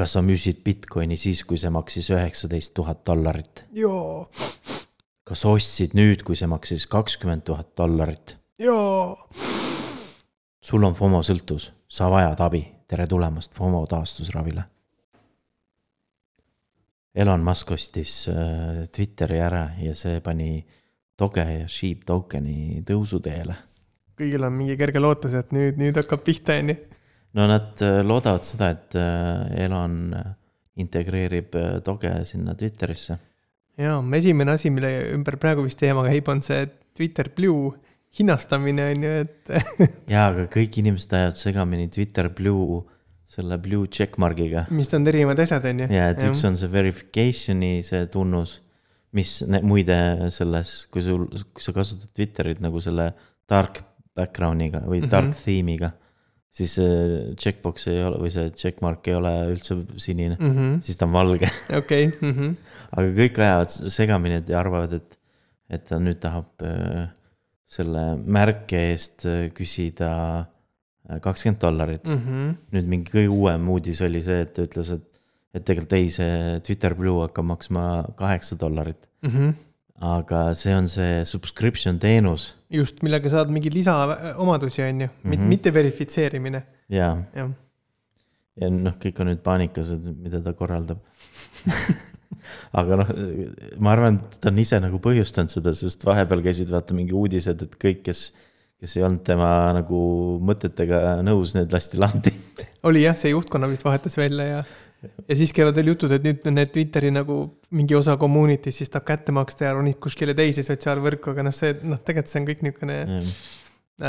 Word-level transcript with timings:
kas 0.00 0.14
sa 0.16 0.22
müüsid 0.24 0.62
Bitcoini 0.64 1.18
siis, 1.20 1.42
kui 1.44 1.58
see 1.60 1.70
maksis 1.72 2.08
üheksateist 2.14 2.72
tuhat 2.76 3.02
dollarit? 3.04 3.66
jaa, 3.76 4.24
kas 5.28 5.42
sa 5.44 5.52
ostsid 5.52 5.92
nüüd, 5.98 6.24
kui 6.24 6.38
see 6.40 6.48
maksis 6.48 6.86
kakskümmend 6.88 7.44
tuhat 7.44 7.74
dollarit? 7.76 8.38
jaa. 8.62 9.12
sul 10.64 10.86
on 10.88 10.96
FOMO 10.96 11.20
sõltuvus, 11.26 11.68
sa 11.84 12.08
vajad 12.12 12.40
abi, 12.46 12.62
tere 12.88 13.04
tulemast 13.10 13.52
FOMO 13.56 13.82
taastusravile. 13.90 14.64
Elon 17.20 17.42
Musk 17.44 17.72
ostis 17.74 18.14
äh, 18.30 18.86
Twitteri 18.94 19.40
ära 19.42 19.64
ja 19.82 19.92
see 19.98 20.22
pani 20.24 20.62
Doge 21.18 21.44
ja 21.44 21.66
Sheep 21.68 22.06
tokeni 22.08 22.80
tõusuteele. 22.88 23.58
kõigil 24.16 24.48
on 24.48 24.56
mingi 24.56 24.78
kerge 24.80 25.02
lootus, 25.02 25.36
et 25.36 25.52
nüüd, 25.52 25.76
nüüd 25.76 26.00
hakkab 26.00 26.24
pihta, 26.24 26.56
on 26.62 26.72
ju. 26.72 26.78
No 27.38 27.46
nad 27.50 27.82
äh, 27.84 28.00
loodavad 28.06 28.46
seda, 28.46 28.70
et 28.74 28.96
äh, 28.98 29.64
Elon 29.64 30.14
integreerib 30.80 31.56
Doge 31.84 32.12
sinna 32.24 32.54
Twitterisse. 32.54 33.18
jaa, 33.80 34.00
esimene 34.16 34.56
asi, 34.56 34.70
mille 34.70 34.90
ümber 35.14 35.36
praegu 35.40 35.64
vist 35.66 35.80
teema 35.80 36.04
käib, 36.08 36.28
on 36.32 36.42
see 36.44 36.66
Twitter 36.96 37.30
Blue 37.36 37.72
hinnastamine, 38.18 38.90
on 38.94 39.04
ju, 39.06 39.12
et 39.24 39.52
jaa, 40.14 40.30
aga 40.30 40.46
kõik 40.50 40.80
inimesed 40.82 41.12
ajavad 41.14 41.38
segamini 41.40 41.90
Twitter 41.92 42.30
Blue 42.34 42.82
selle 43.30 43.60
blue 43.62 43.86
checkmark'iga. 43.86 44.64
mis 44.74 44.90
on 44.96 45.06
erinevad 45.06 45.38
asjad, 45.44 45.68
on 45.70 45.84
ju. 45.84 45.88
ja, 45.94 46.08
et 46.10 46.24
üks 46.26 46.42
on 46.48 46.58
see 46.58 46.70
verification'i 46.72 47.72
see 47.86 48.08
tunnus, 48.10 48.56
mis 49.14 49.36
muide 49.66 50.30
selles, 50.34 50.74
kui 50.90 51.04
sul, 51.04 51.28
kui 51.54 51.62
sa 51.62 51.74
kasutad 51.76 52.10
Twitterit 52.16 52.62
nagu 52.62 52.82
selle 52.82 53.12
dark 53.50 53.82
background'iga 54.18 54.82
või 54.86 55.04
dark 55.04 55.30
mm 55.30 55.36
-hmm. 55.36 55.44
theme'iga, 55.46 55.92
siis 56.50 56.74
see 56.78 57.20
checkbox 57.38 57.86
ei 57.92 58.02
ole 58.02 58.18
või 58.24 58.32
see 58.34 58.50
checkmark 58.58 59.06
ei 59.08 59.16
ole 59.18 59.32
üldse 59.52 59.76
sinine 60.02 60.36
mm, 60.36 60.52
-hmm. 60.56 60.80
siis 60.86 60.98
ta 60.98 61.06
on 61.06 61.14
valge. 61.14 61.50
okei. 61.80 62.10
Mhm. 62.10 62.54
aga 62.90 63.14
kõik 63.20 63.38
ajavad 63.38 63.76
segamini 63.96 64.40
ja 64.48 64.58
arvavad, 64.60 64.96
et, 64.98 65.18
et 65.70 65.84
ta 65.86 66.00
nüüd 66.02 66.18
tahab 66.22 66.66
äh, 66.66 67.06
selle 67.70 68.04
märke 68.18 68.80
eest 68.90 69.26
äh, 69.30 69.46
küsida 69.54 70.10
äh, 70.40 71.20
kakskümmend 71.22 71.62
dollarit 71.62 72.04
mm. 72.08 72.18
-hmm. 72.26 72.52
nüüd 72.74 72.90
mingi 72.94 73.14
kõige 73.14 73.30
uuem 73.30 73.68
uudis 73.70 74.02
oli 74.02 74.22
see, 74.22 74.42
et 74.42 74.54
ta 74.56 74.66
ütles, 74.66 74.90
et, 74.98 75.06
et 75.54 75.64
tegelikult 75.64 75.98
ei, 75.98 76.10
see 76.10 76.60
Twitter 76.66 76.94
Blue 76.98 77.22
hakkab 77.22 77.46
maksma 77.46 77.84
kaheksa 78.18 78.58
dollarit 78.58 79.06
mm. 79.22 79.30
-hmm. 79.30 79.54
Aga 80.00 80.50
see 80.56 80.74
on 80.74 80.88
see 80.88 81.24
subscription 81.28 81.98
teenus. 82.00 82.54
just, 82.72 83.02
millega 83.04 83.32
saad 83.32 83.50
mingeid 83.52 83.74
lisaomadusi, 83.76 84.82
on 84.82 85.00
ju 85.00 85.08
mm, 85.08 85.32
-hmm. 85.32 85.48
mitte 85.54 85.74
verifitseerimine. 85.74 86.62
ja, 86.88 87.16
ja., 87.34 87.50
ja 88.60 88.70
noh, 88.70 88.96
kõik 89.00 89.20
on 89.20 89.32
nüüd 89.32 89.42
paanikas, 89.42 89.92
et 89.96 90.12
mida 90.16 90.40
ta 90.40 90.52
korraldab 90.52 90.98
aga 92.80 93.00
noh, 93.02 93.10
ma 93.78 93.92
arvan, 93.92 94.20
et 94.20 94.40
ta 94.40 94.48
on 94.48 94.58
ise 94.58 94.80
nagu 94.80 94.98
põhjustanud 94.98 95.52
seda, 95.52 95.74
sest 95.74 96.06
vahepeal 96.06 96.42
käisid 96.42 96.70
vaata 96.70 96.94
mingi 96.94 97.12
uudised, 97.12 97.62
et 97.62 97.76
kõik, 97.76 98.02
kes 98.08 98.30
kes 98.80 98.96
ei 98.96 99.04
olnud 99.04 99.20
tema 99.24 99.48
nagu 99.76 99.98
mõtetega 100.48 101.18
nõus, 101.26 101.52
need 101.56 101.72
lasti 101.74 102.00
lahti. 102.00 102.32
oli 102.88 103.04
jah, 103.04 103.18
see 103.18 103.34
juhtkonna 103.34 103.68
vist 103.68 103.84
vahetas 103.84 104.16
välja 104.16 104.46
ja, 104.46 104.62
ja 105.02 105.36
siis 105.38 105.52
käivad 105.56 105.78
veel 105.78 105.92
jutud, 105.92 106.12
et 106.14 106.26
nüüd 106.26 106.44
need 106.52 106.72
Twitteri 106.74 107.12
nagu 107.14 107.38
mingi 107.76 107.96
osa 107.98 108.16
community's 108.20 108.82
siis 108.82 108.92
tahab 108.92 109.08
kätte 109.08 109.34
maksta 109.36 109.68
ja 109.68 109.72
ronib 109.76 110.00
kuskile 110.02 110.34
teise 110.38 110.64
sotsiaalvõrku, 110.66 111.32
aga 111.34 111.46
noh, 111.46 111.56
see 111.56 111.72
noh, 111.80 112.02
tegelikult 112.04 112.32
see 112.32 112.42
on 112.42 112.50
kõik 112.50 112.62
niisugune 112.66 113.00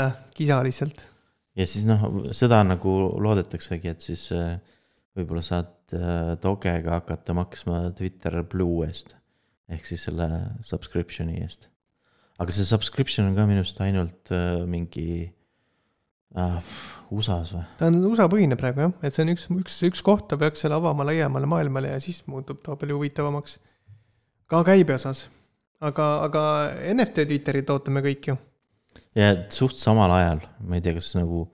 äh, 0.02 0.14
kisa 0.36 0.60
lihtsalt. 0.66 1.06
ja 1.58 1.68
siis 1.68 1.88
noh, 1.88 2.06
seda 2.36 2.62
nagu 2.66 2.96
loodetaksegi, 3.22 3.96
et 3.96 4.04
siis 4.04 4.28
äh, 4.36 4.56
võib-olla 5.16 5.44
saad 5.46 5.96
äh, 5.96 6.36
Dogega 6.42 7.00
hakata 7.00 7.36
maksma 7.36 7.84
Twitter 7.96 8.42
Blue 8.44 8.86
eest 8.86 9.16
ehk 9.72 9.86
siis 9.88 10.08
selle 10.08 10.28
subscription'i 10.66 11.40
eest 11.40 11.70
aga 12.42 12.54
see 12.54 12.66
subscription 12.66 13.30
on 13.30 13.36
ka 13.38 13.46
minu 13.48 13.62
arust 13.62 13.80
ainult 13.84 14.32
äh, 14.34 14.62
mingi 14.68 15.30
äh, 16.38 16.56
USA-s 17.12 17.54
või? 17.56 17.64
ta 17.78 17.90
on 17.90 18.00
USA 18.08 18.28
põhine 18.32 18.58
praegu 18.60 18.86
jah, 18.86 18.94
et 19.04 19.14
see 19.14 19.24
on 19.26 19.32
üks, 19.34 19.48
üks, 19.52 19.78
üks 19.88 20.02
koht, 20.06 20.26
ta 20.30 20.38
peaks 20.40 20.64
selle 20.64 20.78
avama 20.78 21.06
laiemale 21.08 21.48
maailmale 21.50 21.94
ja 21.94 22.00
siis 22.02 22.22
muutub 22.30 22.62
ta 22.64 22.76
palju 22.80 22.98
huvitavamaks. 22.98 23.58
ka 24.46 24.62
käibe 24.68 24.96
osas. 24.96 25.26
aga, 25.80 26.08
aga 26.28 26.44
NFT 26.94 27.26
Twitterit 27.28 27.70
ootame 27.70 28.04
kõik 28.04 28.32
ju. 28.32 28.38
ja 29.18 29.34
suht 29.52 29.80
samal 29.80 30.12
ajal, 30.18 30.44
ma 30.60 30.78
ei 30.78 30.84
tea, 30.84 30.96
kas 30.98 31.14
nagu 31.18 31.46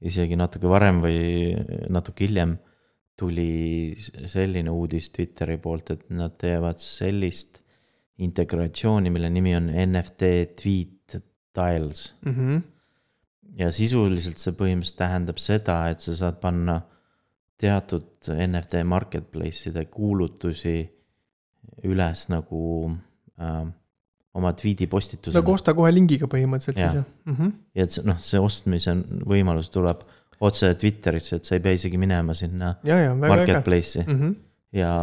isegi 0.00 0.36
natuke 0.36 0.68
varem 0.68 1.02
või 1.04 1.22
natuke 1.92 2.24
hiljem 2.24 2.56
tuli 3.20 3.92
selline 4.00 4.72
uudis 4.72 5.10
Twitteri 5.12 5.58
poolt, 5.60 5.92
et 5.92 6.06
nad 6.16 6.32
teevad 6.40 6.80
sellist 6.80 7.60
integratsiooni, 8.24 9.12
mille 9.12 9.28
nimi 9.32 9.54
on 9.56 9.68
NFT 9.68 10.30
Tweet 10.60 11.16
Tiles 11.56 12.14
mm. 12.24 12.34
-hmm. 12.34 12.62
Ja 13.58 13.70
sisuliselt 13.74 14.38
see 14.38 14.54
põhimõtteliselt 14.56 14.98
tähendab 15.00 15.40
seda, 15.42 15.82
et 15.90 16.04
sa 16.04 16.14
saad 16.16 16.40
panna 16.42 16.80
teatud 17.60 18.30
NFT 18.46 18.84
marketplace'ide 18.88 19.84
kuulutusi 19.92 20.78
üles 21.88 22.24
nagu 22.32 22.62
äh, 23.40 23.66
oma 24.34 24.52
tweet'i 24.56 24.86
postitusena. 24.90 25.40
nagu 25.40 25.52
osta 25.56 25.74
kohe 25.76 25.90
lingiga 25.92 26.28
põhimõtteliselt 26.30 26.80
ja. 26.80 26.88
siis 26.88 27.00
jah 27.00 27.06
mm 27.26 27.36
-hmm.? 27.36 27.52
ja 27.74 27.86
et 27.86 27.98
noh, 28.06 28.22
see 28.22 28.40
ostmise 28.40 28.94
võimalus 29.28 29.70
tuleb 29.74 30.04
otse 30.40 30.72
Twitterisse, 30.74 31.36
et 31.36 31.44
sa 31.44 31.56
ei 31.56 31.60
pea 31.60 31.76
isegi 31.76 31.98
minema 32.00 32.34
sinna 32.34 32.74
ja, 32.84 32.96
ja, 32.96 33.14
marketplace'i 33.14 34.06
mm. 34.06 34.20
-hmm. 34.20 34.34
ja, 34.78 34.94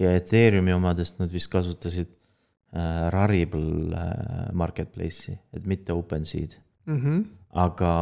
ja 0.00 0.16
Ethereumi 0.18 0.72
omadest 0.72 1.20
nad 1.22 1.32
vist 1.32 1.50
kasutasid 1.52 2.08
äh, 2.74 3.10
Rarible 3.14 3.94
äh, 3.94 4.52
marketplace'i, 4.52 5.38
et 5.52 5.66
mitte 5.66 5.92
OpenSea'd 5.92 6.58
mm. 6.86 7.00
-hmm. 7.00 7.24
aga 7.64 7.92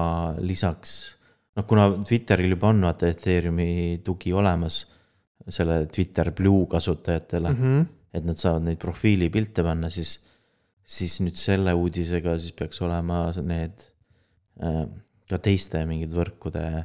lisaks, 0.40 1.16
noh, 1.56 1.66
kuna 1.66 1.88
Twitteril 2.08 2.56
juba 2.56 2.68
on 2.72 2.82
vaata 2.88 3.08
Ethereumi 3.08 4.00
tugi 4.04 4.32
olemas 4.32 4.86
selle 5.48 5.86
Twitter 5.86 6.30
Blue 6.32 6.66
kasutajatele 6.66 7.50
mm, 7.50 7.62
-hmm. 7.62 7.86
et 8.14 8.24
nad 8.24 8.36
saavad 8.36 8.62
neid 8.62 8.78
profiilipilte 8.78 9.62
panna, 9.62 9.90
siis, 9.90 10.20
siis 10.84 11.20
nüüd 11.20 11.34
selle 11.34 11.74
uudisega 11.74 12.38
siis 12.38 12.52
peaks 12.52 12.82
olema 12.82 13.24
need 13.42 13.86
äh, 14.62 14.86
ka 15.28 15.38
teiste 15.38 15.84
mingid 15.86 16.12
võrkude 16.14 16.84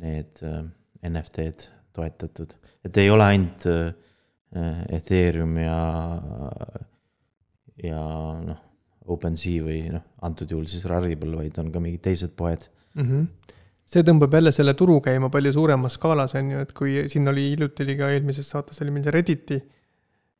need 0.00 0.42
äh, 0.42 0.64
NFT-d 1.04 1.70
toetatud, 1.92 2.54
et 2.84 2.96
ei 2.96 3.10
ole 3.10 3.24
ainult 3.24 3.66
äh, 3.66 3.92
Ethereum 4.88 5.56
ja 5.58 5.78
ja 7.82 8.00
noh, 8.38 8.60
OpenSea 9.04 9.64
või 9.64 9.80
noh, 9.92 10.04
antud 10.24 10.50
juhul 10.50 10.66
siis 10.70 10.86
Rarible, 10.88 11.36
vaid 11.36 11.58
on 11.60 11.70
ka 11.72 11.82
mingid 11.82 12.02
teised 12.04 12.32
poed 12.36 12.64
mm. 12.94 13.04
-hmm. 13.04 13.54
see 13.92 14.02
tõmbab 14.06 14.32
jälle 14.38 14.52
selle 14.52 14.74
turu 14.74 15.00
käima 15.04 15.28
palju 15.30 15.52
suuremas 15.52 15.98
skaalas, 15.98 16.34
on 16.40 16.50
ju, 16.54 16.64
et 16.64 16.72
kui 16.72 17.04
siin 17.08 17.28
oli 17.28 17.50
hiljuti 17.50 17.84
oli 17.84 17.96
ka 18.00 18.10
eelmises 18.14 18.48
saates 18.48 18.80
oli 18.82 18.94
meil 18.94 19.04
see 19.04 19.16
Redditi 19.18 19.60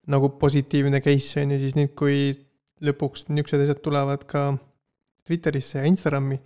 nagu 0.06 0.28
positiivne 0.41 1.00
case 1.00 1.42
on 1.42 1.54
ju, 1.54 1.60
siis 1.62 1.76
nüüd, 1.78 1.94
kui 1.97 2.32
lõpuks 2.84 3.28
niisugused 3.30 3.64
asjad 3.64 3.80
tulevad 3.84 4.26
ka 4.28 4.50
Twitterisse 5.25 5.78
ja 5.78 5.88
Instagrami, 5.88 6.36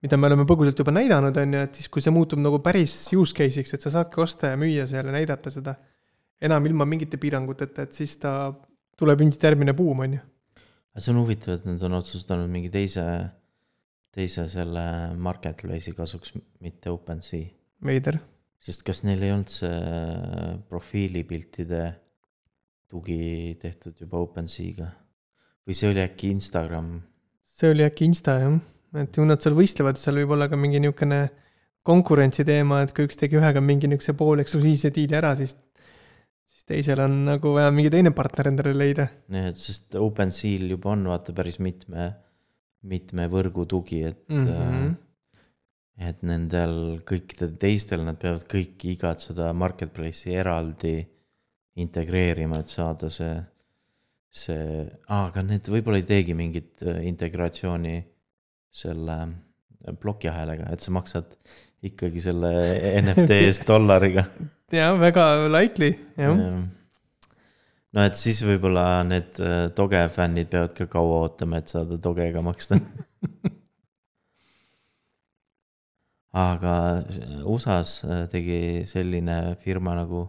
mida 0.00 0.16
me 0.16 0.30
oleme 0.30 0.46
põgusalt 0.48 0.78
juba 0.80 0.94
näidanud, 0.94 1.36
on 1.36 1.56
ju, 1.56 1.64
et 1.68 1.76
siis, 1.76 1.90
kui 1.92 2.04
see 2.04 2.14
muutub 2.14 2.40
nagu 2.40 2.62
päris 2.64 2.94
use 3.12 3.36
case'iks, 3.36 3.74
et 3.76 3.84
sa 3.84 3.92
saadki 3.98 4.22
osta 4.24 4.54
ja 4.54 4.60
müüa 4.60 4.86
seal 4.88 5.10
ja 5.10 5.14
näidata 5.14 5.52
seda 5.52 5.76
enam 6.40 6.64
ilma 6.70 6.86
mingite 6.88 7.20
piiranguteta, 7.20 7.84
et 7.84 7.96
siis 7.96 8.16
ta 8.22 8.32
tuleb 8.96 9.26
ilmselt 9.26 9.44
järgmine 9.50 9.76
buum, 9.76 10.00
on 10.06 10.16
ju. 10.16 10.22
See 10.98 11.12
on 11.12 11.20
huvitav, 11.22 11.58
et 11.58 11.68
nad 11.68 11.82
on 11.86 11.98
otsustanud 12.00 12.50
mingi 12.50 12.70
teise, 12.72 13.04
teise 14.14 14.46
selle 14.50 14.84
marketplace'i 15.22 15.94
kasuks, 15.96 16.34
mitte 16.64 16.90
OpenSea. 16.90 17.46
veider. 17.86 18.18
sest 18.60 18.82
kas 18.84 19.04
neil 19.06 19.22
ei 19.24 19.32
olnud 19.32 19.52
see 19.52 20.56
profiilipiltide 20.68 21.84
tugi 22.90 23.56
tehtud 23.62 24.02
juba 24.02 24.18
OpenSea'ga 24.20 24.90
või 25.66 25.76
see 25.78 25.92
oli 25.92 26.02
äkki 26.02 26.32
Instagram? 26.34 26.98
see 27.54 27.70
oli 27.70 27.86
äkki 27.86 28.08
Insta 28.10 28.36
jah, 28.42 28.58
et 29.00 29.16
ju 29.16 29.24
nad 29.28 29.40
seal 29.42 29.56
võistlevad, 29.56 30.00
seal 30.00 30.18
võib 30.22 30.34
olla 30.36 30.50
ka 30.50 30.58
mingi 30.58 30.82
niisugune 30.82 31.22
konkurentsi 31.86 32.44
teema, 32.44 32.82
et 32.84 32.92
kui 32.96 33.06
üks 33.08 33.18
tegi 33.20 33.38
ühega 33.38 33.62
mingi 33.64 33.88
niisuguse 33.88 34.16
pooleksklusiivse 34.18 34.90
diili 34.96 35.16
ära, 35.16 35.32
siis 35.38 35.54
teisel 36.70 37.02
on 37.04 37.20
nagu 37.26 37.54
vaja 37.56 37.70
mingi 37.74 37.90
teine 37.92 38.12
partner 38.16 38.50
endale 38.52 38.74
leida. 38.76 39.06
jah, 39.32 39.50
et 39.50 39.60
sest 39.60 39.96
OpenSeal 39.98 40.70
juba 40.74 40.94
on 40.94 41.06
vaata 41.10 41.34
päris 41.36 41.60
mitme, 41.62 42.10
mitme 42.90 43.28
võrgu 43.32 43.66
tugi, 43.68 44.02
et 44.08 44.22
mm. 44.30 44.50
-hmm. 44.50 44.92
et 46.10 46.22
nendel 46.26 46.74
kõikidel 47.06 47.56
teistel, 47.60 48.04
nad 48.06 48.20
peavad 48.20 48.46
kõiki 48.50 48.94
igat 48.96 49.22
seda 49.26 49.50
marketplace'i 49.52 50.36
eraldi 50.40 50.98
integreerima, 51.80 52.60
et 52.60 52.72
saada 52.72 53.10
see, 53.12 53.34
see 54.30 54.86
ah,, 55.08 55.26
aga 55.28 55.44
need 55.46 55.68
võib-olla 55.70 56.00
ei 56.00 56.08
teegi 56.08 56.36
mingit 56.36 56.84
äh, 56.86 57.02
integratsiooni 57.10 57.98
selle 58.70 59.18
plokiahelaga, 60.00 60.70
et 60.72 60.80
sa 60.84 60.92
maksad 60.92 61.36
ikkagi 61.82 62.20
selle 62.22 62.50
NFT 63.02 63.42
eest 63.48 63.68
dollariga 63.68 64.26
jaa, 64.74 64.94
väga 65.00 65.24
likely, 65.50 65.90
jah. 66.18 66.36
no 67.92 68.04
et 68.06 68.18
siis 68.18 68.40
võib-olla 68.46 69.02
need 69.06 69.40
äh, 69.42 69.68
Doge 69.76 70.02
fännid 70.14 70.50
peavad 70.52 70.74
ka 70.76 70.86
kaua 70.90 71.24
ootama, 71.24 71.60
et 71.60 71.72
saada 71.72 71.98
Dogega 72.02 72.42
maksta. 72.44 72.78
aga 76.46 76.74
USA-s 77.50 78.04
äh, 78.06 78.26
tegi 78.30 78.60
selline 78.86 79.56
firma 79.62 79.96
nagu, 79.98 80.28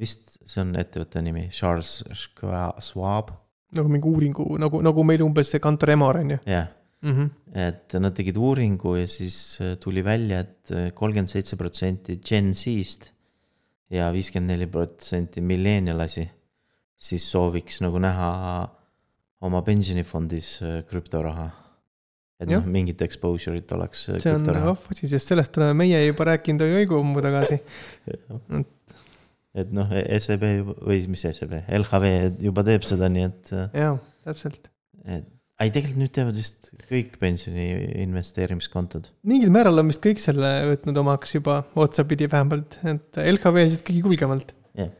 vist 0.00 0.38
see 0.48 0.62
on 0.64 0.72
ettevõtte 0.80 1.20
nimi, 1.24 1.48
Charles 1.52 1.98
Schwa- 2.16 2.80
Schwab, 2.84 3.34
nagu 3.76 3.90
mingi 3.92 4.08
uuringu, 4.08 4.46
nagu, 4.62 4.80
nagu 4.84 5.04
meil 5.04 5.24
umbes 5.26 5.50
see 5.52 5.60
Kantar 5.60 5.92
Emor 5.92 6.16
on 6.22 6.30
ju 6.32 6.38
jah. 6.48 6.70
mm. 7.02 7.12
-hmm. 7.12 7.28
et 7.66 7.92
nad 8.00 8.14
tegid 8.14 8.36
uuringu 8.36 8.96
ja 8.96 9.06
siis 9.06 9.58
äh, 9.60 9.76
tuli 9.76 10.04
välja 10.04 10.40
et 10.40 10.94
kolmkümmend 10.94 11.28
seitse 11.28 11.56
protsenti 11.56 12.20
Gen 12.24 12.54
Z-st 12.54 13.12
ja 13.92 14.08
viiskümmend 14.14 14.54
neli 14.54 14.66
protsenti 14.70 15.42
millennialasi 15.44 16.26
siis 16.96 17.26
sooviks 17.30 17.80
nagu 17.84 18.00
näha 18.02 18.30
oma 19.46 19.62
pensionifondis 19.66 20.56
äh, 20.64 20.80
krüptoraha. 20.88 21.50
et 22.40 22.50
Jah. 22.50 22.60
noh, 22.60 22.68
mingit 22.68 23.00
exposure'it 23.04 23.70
oleks 23.72 24.08
äh, 24.10 24.18
see 24.20 24.32
on 24.34 24.44
vahva 24.48 24.74
asi, 24.92 25.08
sest 25.08 25.32
sellest 25.32 25.56
oleme 25.60 25.76
meie 25.84 26.02
juba 26.04 26.26
rääkinud 26.32 26.64
õigu 26.66 26.98
ammu 27.00 27.22
tagasi. 27.24 27.60
et 29.60 29.72
noh, 29.76 29.94
SEB 30.20 30.50
juba 30.58 30.76
või 30.82 31.04
mis 31.12 31.24
SEB, 31.30 31.62
LHV 31.78 32.12
juba 32.48 32.66
teeb 32.66 32.84
seda, 32.88 33.08
nii 33.12 33.28
et, 33.28 33.54
jaa, 33.76 33.94
täpselt. 34.26 34.70
et 35.04 35.30
ei, 35.56 35.72
tegelikult 35.72 36.00
nüüd 36.02 36.12
teevad 36.12 36.36
vist 36.36 36.70
kõik 36.90 37.16
pensioni 37.20 37.66
investeerimiskontod. 38.02 39.08
mingil 39.28 39.52
määral 39.54 39.80
on 39.80 39.90
vist 39.92 40.02
kõik 40.04 40.20
selle 40.22 40.50
võtnud 40.72 41.00
omaks 41.02 41.36
juba 41.38 41.62
otsapidi 41.86 42.28
vähemalt, 42.32 42.78
et 42.84 43.20
LHV 43.24 43.62
lihtsalt 43.62 43.86
kõige 43.88 44.02
julgemalt. 44.04 44.54
jah, 44.76 44.92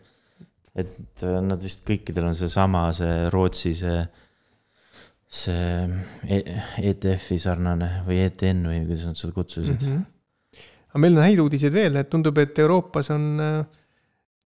et 0.77 1.25
äh, 1.27 1.39
nad 1.45 1.63
vist 1.63 1.85
kõikidel 1.89 2.31
on 2.31 2.39
seesama, 2.39 2.89
see 2.97 3.29
Rootsi 3.35 3.75
see, 3.77 4.03
see 5.43 5.71
e 6.25 6.43
ETF-i 6.93 7.41
sarnane 7.43 7.91
või 8.09 8.23
ETN 8.25 8.69
või 8.71 8.85
kuidas 8.89 9.09
nad 9.11 9.21
seda 9.21 9.37
kutsusid 9.37 9.77
mm. 9.77 9.89
-hmm. 9.89 10.63
aga 10.93 11.05
meil 11.05 11.19
on 11.19 11.27
häid 11.27 11.45
uudiseid 11.45 11.77
veel, 11.77 12.01
et 12.01 12.09
tundub, 12.13 12.39
et 12.41 12.65
Euroopas 12.65 13.13
on 13.13 13.29
äh, 13.45 13.83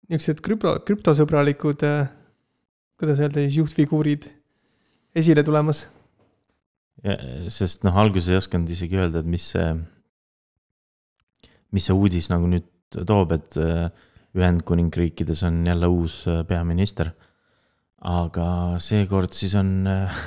niisugused 0.07 0.39
krüpto, 0.45 0.77
krüptosõbralikud 0.87 1.83
äh,, 1.83 2.07
kuidas 2.97 3.19
öelda 3.19 3.43
siis, 3.43 3.59
juhtfiguurid 3.59 4.31
esile 5.17 5.43
tulemas. 5.43 5.83
Sest 7.53 7.85
noh, 7.85 7.95
alguses 8.01 8.31
ei 8.31 8.39
osanud 8.39 8.71
isegi 8.73 8.97
öelda, 8.97 9.21
et 9.21 9.29
mis 9.29 9.45
see, 9.53 9.67
mis 11.75 11.87
see 11.87 11.95
uudis 11.95 12.29
nagu 12.31 12.49
nüüd 12.49 12.67
toob, 13.07 13.35
et 13.37 13.57
äh, 13.61 13.87
Ühendkuningriikides 14.37 15.43
on 15.47 15.63
jälle 15.65 15.89
uus 15.91 16.23
äh, 16.29 16.43
peaminister. 16.47 17.13
aga 17.97 18.77
seekord 18.77 19.33
siis 19.33 19.55
on 19.57 19.87
äh, 19.89 20.17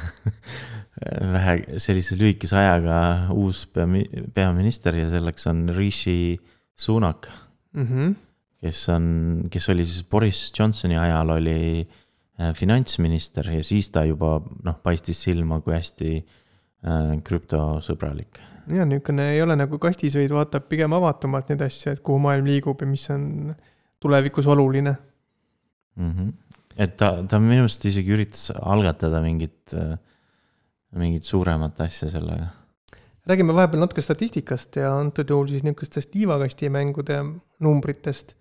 vähe 1.34 1.78
sellise 1.78 2.16
lühikese 2.18 2.56
ajaga 2.58 2.96
uus 3.30 3.62
peami-, 3.70 4.08
peaminister 4.34 4.96
ja 4.98 5.06
selleks 5.10 5.46
on 5.46 5.68
Rishi 5.74 6.38
Sunak, 6.74 7.28
Mm 7.72 7.86
-hmm. 7.86 8.14
kes 8.60 8.88
on, 8.88 9.46
kes 9.50 9.68
oli 9.68 9.84
siis 9.84 10.02
Boris 10.02 10.52
Johnsoni 10.58 10.96
ajal 10.98 11.30
oli 11.30 11.88
finantsminister 12.54 13.46
ja 13.50 13.62
siis 13.62 13.90
ta 13.90 14.04
juba 14.04 14.42
noh, 14.64 14.74
paistis 14.82 15.22
silma 15.22 15.60
kui 15.60 15.74
hästi 15.74 16.16
äh, 16.16 16.24
krüptosõbralik. 17.24 18.40
ja 18.70 18.84
niisugune 18.88 19.30
ei 19.34 19.42
ole 19.42 19.56
nagu 19.58 19.78
kastis, 19.82 20.14
vaid 20.16 20.32
vaatab 20.32 20.68
pigem 20.70 20.92
avatumalt 20.96 21.50
neid 21.52 21.64
asju, 21.66 21.92
et 21.92 22.02
kuhu 22.06 22.20
maailm 22.22 22.46
liigub 22.48 22.80
ja 22.80 22.88
mis 22.88 23.04
on 23.12 23.54
tulevikus 24.00 24.46
oluline. 24.46 24.96
mm. 25.96 26.12
-hmm. 26.12 26.32
et 26.76 26.96
ta, 26.96 27.22
ta 27.28 27.38
minu 27.38 27.60
meelest 27.60 27.84
isegi 27.84 28.12
üritas 28.16 28.50
algatada 28.62 29.20
mingit, 29.20 29.74
mingit 30.96 31.24
suuremat 31.24 31.80
asja 31.80 32.10
sellega. 32.10 32.48
räägime 33.26 33.54
vahepeal 33.54 33.80
natuke 33.80 34.00
statistikast 34.00 34.76
ja 34.76 34.96
antud 34.98 35.30
juhul 35.30 35.46
siis 35.46 35.62
niisugustest 35.62 36.14
liivakastimängude 36.14 37.24
numbritest. 37.60 38.34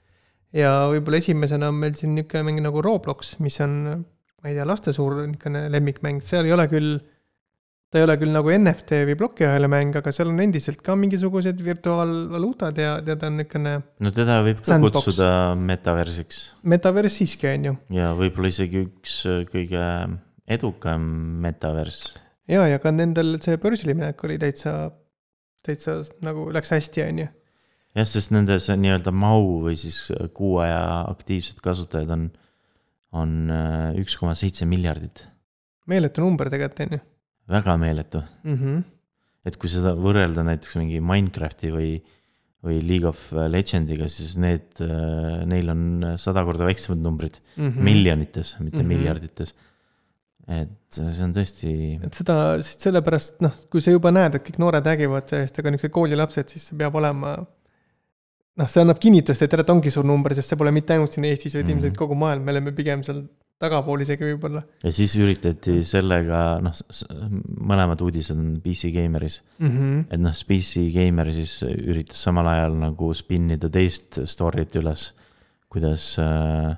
ja 0.53 0.87
võib-olla 0.93 1.17
esimesena 1.17 1.67
on 1.67 1.75
meil 1.75 1.93
siin 1.93 2.15
niisugune 2.15 2.43
mäng 2.43 2.61
nagu 2.61 2.81
Roblox, 2.81 3.39
mis 3.39 3.59
on, 3.61 4.05
ma 4.43 4.49
ei 4.49 4.55
tea, 4.55 4.65
laste 4.65 4.93
suur 4.93 5.25
niisugune 5.27 5.71
lemmikmäng, 5.71 6.21
seal 6.23 6.45
ei 6.45 6.53
ole 6.53 6.67
küll, 6.67 6.99
ta 7.89 7.97
ei 7.97 8.05
ole 8.05 8.15
küll 8.21 8.33
nagu 8.33 8.51
NFT 8.53 9.01
või 9.09 9.15
plokiahela 9.17 9.69
mäng, 9.71 9.95
aga 9.97 10.11
seal 10.13 10.29
on 10.29 10.41
endiselt 10.43 10.83
ka 10.85 10.93
mingisugused 10.99 11.61
virtuaalvaluutad 11.65 12.77
ja, 12.77 12.91
ja 13.01 13.15
ta 13.17 13.31
on 13.31 13.39
niisugune 13.39 13.73
no 14.05 14.11
teda 14.13 14.39
võib 14.45 14.61
ka 14.61 14.75
Sandbox. 14.75 14.99
kutsuda 14.99 15.29
metaversiks 15.57 16.43
metaverse 16.69 17.23
siiski, 17.23 17.49
on 17.49 17.69
ju. 17.71 17.73
ja 17.97 18.11
võib-olla 18.17 18.53
isegi 18.53 18.85
üks 18.85 19.17
äh, 19.29 19.41
kõige 19.49 19.81
edukam 20.49 21.09
metavers. 21.41 22.03
ja, 22.49 22.67
ja 22.69 22.77
ka 22.83 22.93
nendel 22.93 23.39
see 23.41 23.57
börsile 23.61 23.97
minek 23.97 24.21
oli 24.27 24.37
täitsa, 24.41 24.91
täitsa 25.65 25.99
nagu 26.25 26.45
läks 26.53 26.77
hästi, 26.77 27.07
on 27.09 27.25
ju. 27.25 27.29
jah, 27.97 28.09
sest 28.13 28.37
nende 28.37 28.61
see 28.61 28.77
nii-öelda 28.85 29.15
MAU 29.17 29.63
või 29.65 29.77
siis 29.81 30.03
kuu 30.37 30.59
aja 30.61 31.07
aktiivsed 31.09 31.65
kasutajad 31.65 32.13
on, 32.13 32.29
on 33.17 33.37
äh, 33.49 34.01
üks 34.05 34.21
koma 34.21 34.37
seitse 34.37 34.69
miljardit, 34.69 35.25
meeletu 35.89 36.21
number 36.21 36.53
tegelikult, 36.53 36.85
on 36.85 36.99
ju 36.99 37.07
väga 37.49 37.77
meeletu. 37.81 38.21
mm. 38.43 38.55
-hmm. 38.55 38.83
et 39.45 39.57
kui 39.57 39.69
seda 39.69 39.93
võrrelda 39.97 40.43
näiteks 40.45 40.75
mingi 40.77 40.99
Minecrafti 41.01 41.71
või, 41.73 42.01
või 42.63 42.81
League 42.85 43.07
of 43.07 43.31
Legendiga, 43.49 44.07
siis 44.11 44.35
need, 44.37 44.81
neil 45.49 45.69
on 45.69 46.13
sada 46.17 46.43
korda 46.45 46.65
väiksemad 46.67 46.99
numbrid 47.01 47.39
mm, 47.39 47.63
Mm 47.63 47.69
-hmm. 47.71 47.83
miljonites, 47.83 48.55
mitte 48.59 48.77
mm. 48.77 48.83
-hmm. 48.83 48.87
miljardites. 48.87 49.55
et 50.49 50.97
see 50.97 51.23
on 51.23 51.33
tõesti, 51.33 51.71
et 52.03 52.13
seda 52.13 52.35
sellepärast 52.65 53.41
noh, 53.45 53.53
kui 53.69 53.81
sa 53.81 53.91
juba 53.91 54.09
näed, 54.11 54.35
et 54.35 54.43
kõik 54.47 54.57
noored 54.57 54.85
räägivad 54.85 55.27
sellest, 55.29 55.59
aga 55.59 55.69
niisugused 55.71 55.93
koolilapsed, 55.93 56.49
siis 56.49 56.63
see 56.67 56.77
peab 56.77 56.95
olema. 56.95 57.35
noh, 58.57 58.67
see 58.67 58.81
annab 58.81 58.97
kinnitust, 58.99 59.41
et 59.41 59.49
tegelikult 59.51 59.75
ongi 59.77 59.91
suur 59.91 60.05
number, 60.05 60.33
sest 60.33 60.49
see 60.49 60.57
pole 60.57 60.71
mitte 60.71 60.93
ainult 60.93 61.11
siin 61.13 61.25
Eestis, 61.25 61.53
vaid 61.55 61.65
Mhm. 61.65 61.71
ilmselt 61.77 61.97
kogu 61.97 62.15
maailm, 62.15 62.43
me 62.43 62.51
oleme 62.51 62.71
pigem 62.71 63.03
seal 63.03 63.21
tagapool 63.59 64.03
isegi 64.05 64.27
võib-olla 64.31 64.63
ja 64.83 64.91
siis 64.95 65.13
üritati 65.19 65.79
sellega, 65.87 66.41
noh, 66.63 66.75
mõlemad 67.69 68.01
uudised 68.05 68.37
on 68.37 68.51
PC 68.63 68.93
Gameris. 68.95 69.41
mm. 69.59 69.71
-hmm. 69.71 70.03
et 70.15 70.21
noh, 70.23 70.43
PC 70.51 70.85
Gamer 70.95 71.31
siis 71.35 71.59
üritas 71.67 72.21
samal 72.23 72.47
ajal 72.53 72.77
nagu 72.79 73.11
spinnida 73.13 73.69
teist 73.71 74.21
story't 74.23 74.79
üles, 74.79 75.09
kuidas 75.67 76.13
äh, 76.23 76.71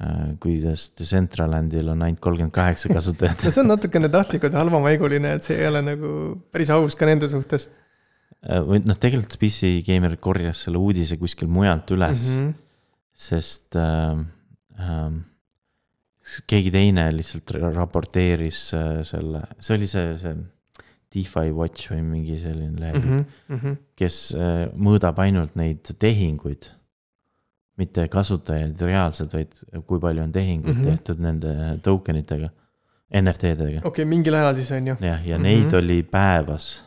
äh, 0.00 0.30
kuidas 0.40 0.88
Decentralandil 0.98 1.92
on 1.92 2.02
ainult 2.08 2.24
kolmkümmend 2.24 2.56
kaheksa 2.56 2.92
kasutajat 2.96 3.44
no 3.44 3.52
see 3.52 3.64
on 3.64 3.72
natukene 3.74 4.08
tahtlikult 4.12 4.56
halvamaiguline, 4.56 5.36
et 5.36 5.48
see 5.48 5.60
ei 5.60 5.68
ole 5.68 5.84
nagu 5.92 6.14
päris 6.52 6.72
aus 6.72 6.96
ka 6.96 7.08
nende 7.08 7.28
suhtes 7.28 7.68
või 8.42 8.80
noh, 8.82 8.96
tegelikult 8.98 9.36
PC 9.38 9.84
Gamer 9.86 10.16
korjas 10.16 10.64
selle 10.64 10.80
uudise 10.80 11.18
kuskil 11.20 11.52
mujalt 11.52 11.92
üles 11.94 12.24
mm, 12.24 12.32
mm. 12.32 12.38
-hmm. 12.38 12.48
-hmm. 12.48 13.20
sest 13.28 13.76
äh, 13.76 14.24
äh, 14.80 15.20
keegi 16.46 16.70
teine 16.74 17.08
lihtsalt 17.12 17.50
ra- 17.56 17.72
raporteeris 17.74 18.60
äh, 18.74 19.02
selle, 19.06 19.42
see 19.60 19.76
oli 19.76 19.86
see, 19.90 20.16
see 20.20 20.34
DeFi 21.12 21.50
Watch 21.52 21.90
või 21.92 22.02
mingi 22.08 22.38
selline 22.40 22.78
lehekülg 22.80 23.10
mm, 23.18 23.24
Mm 23.48 23.58
-hmm. 23.58 23.76
kes 23.96 24.20
äh, 24.38 24.68
mõõdab 24.76 25.18
ainult 25.20 25.56
neid 25.60 25.90
tehinguid, 25.98 26.70
mitte 27.76 28.06
kasutajaid 28.08 28.80
reaalselt, 28.86 29.32
vaid 29.34 29.52
kui 29.86 29.98
palju 30.00 30.22
on 30.22 30.32
tehinguid 30.32 30.74
mm 30.74 30.80
Mhm. 30.80 30.88
-hmm. 30.88 30.96
tehtud 30.96 31.20
nende 31.20 31.78
token 31.82 32.16
itega, 32.16 32.48
NFT-dega. 33.12 33.78
okei 33.80 33.88
okay,, 33.88 34.04
mingil 34.04 34.34
ajal 34.34 34.54
siis 34.56 34.70
on 34.72 34.86
ju, 34.86 34.96
jah, 35.00 35.26
ja 35.26 35.36
Mhm. 35.38 35.42
neid 35.42 35.72
oli 35.74 36.02
päevas 36.02 36.84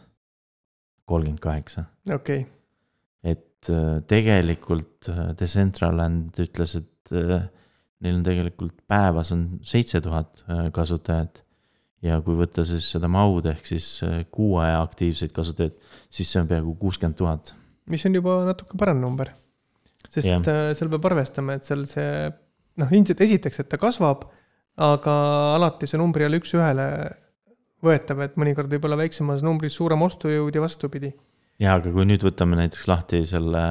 kolmkümmend 1.05 1.39
kaheksa, 1.39 1.83
okei 2.13 2.39
okay.. 2.39 2.51
et 3.23 3.69
äh, 3.69 4.01
tegelikult 4.07 5.09
Decentraland 5.39 6.33
ütles, 6.39 6.75
et 6.77 7.11
neil 8.03 8.19
on 8.19 8.23
tegelikult 8.25 8.75
päevas 8.89 9.31
on 9.35 9.47
seitse 9.63 10.01
tuhat 10.03 10.43
äh, 10.49 10.67
kasutajat. 10.75 11.43
ja 12.05 12.19
kui 12.21 12.35
võtta 12.37 12.65
siis 12.67 12.87
seda 12.91 13.07
mahud 13.11 13.45
ehk 13.49 13.65
siis 13.65 13.87
äh, 14.05 14.23
kuu 14.31 14.57
aja 14.61 14.81
aktiivseid 14.83 15.31
kasutajaid, 15.35 15.77
siis 16.09 16.31
see 16.31 16.41
on 16.41 16.49
peaaegu 16.49 16.75
kuuskümmend 16.81 17.17
tuhat 17.21 17.55
mis 17.91 18.05
on 18.07 18.17
juba 18.17 18.39
natuke 18.47 18.77
parem 18.79 19.01
number. 19.01 19.31
sest 20.09 20.27
Jah. 20.27 20.41
yeah. 20.41 20.73
seal 20.77 20.91
peab 20.93 21.05
arvestama, 21.09 21.57
et 21.57 21.67
seal 21.67 21.85
see 21.89 22.07
noh, 22.81 22.91
ilmselt 22.91 23.21
esiteks, 23.25 23.61
et 23.61 23.69
ta 23.71 23.79
kasvab, 23.81 24.25
aga 24.85 25.13
alati 25.55 25.89
see 25.89 25.99
number 26.01 26.23
ei 26.23 26.29
ole 26.29 26.41
üks-ühele 26.41 26.87
võetav, 27.85 28.23
et 28.25 28.37
mõnikord 28.39 28.71
võib 28.71 28.87
olla 28.87 28.99
väiksemas 28.99 29.43
numbris 29.45 29.77
suurem 29.77 30.01
ostujõud 30.05 30.55
ja 30.55 30.63
vastupidi. 30.63 31.13
jaa, 31.61 31.77
aga 31.77 31.93
kui 31.93 32.07
nüüd 32.07 32.25
võtame 32.25 32.57
näiteks 32.59 32.87
lahti 32.91 33.23
selle, 33.29 33.63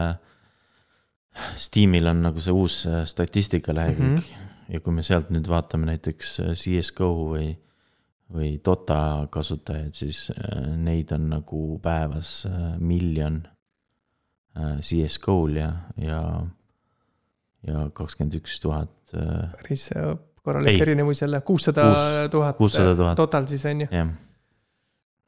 Steamil 1.56 2.06
on 2.06 2.22
nagu 2.28 2.42
see 2.42 2.54
uus 2.54 2.84
äh, 2.86 3.02
statistika 3.06 3.74
lehekülg 3.74 4.10
mm 4.10 4.16
-hmm. 4.18 4.74
ja 4.74 4.80
kui 4.80 4.92
me 4.94 5.02
sealt 5.02 5.30
nüüd 5.34 5.48
vaatame 5.48 5.86
näiteks 5.86 6.40
äh, 6.40 6.52
CSGO 6.54 7.10
või, 7.32 7.48
või 8.34 8.60
Dota 8.64 9.26
kasutajaid, 9.30 9.94
siis 9.94 10.30
äh, 10.30 10.76
neid 10.76 11.12
on 11.12 11.28
nagu 11.30 11.78
päevas 11.82 12.46
miljon 12.78 13.42
CSGO-l 14.80 15.56
ja, 15.56 15.72
ja 15.98 16.20
ja 17.66 17.90
kakskümmend 17.92 18.34
üks 18.34 18.60
tuhat. 18.60 18.92
päris 19.10 19.88
korralik 20.42 20.80
erinevus 20.80 21.22
jälle, 21.22 21.40
kuussada 21.40 21.82
Kuus- 21.82 22.30
tuhat. 22.30 22.56
kuussada 22.56 22.96
tuhat. 22.96 23.16
total 23.16 23.46
siis 23.46 23.66
on 23.66 23.80
ju, 23.80 23.86
jah, 23.90 24.08